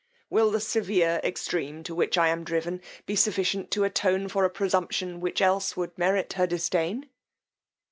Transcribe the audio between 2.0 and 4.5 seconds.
I am driven, be sufficient to attone for a